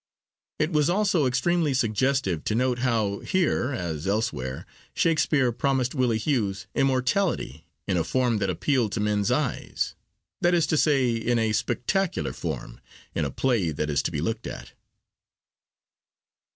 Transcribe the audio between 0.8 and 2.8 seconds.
also extremely suggestive to note